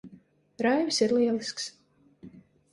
[0.67, 1.71] Raivis ir lielisks.